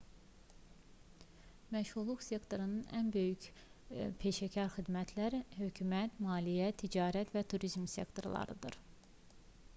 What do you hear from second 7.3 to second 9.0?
və turizm sektorlarıdır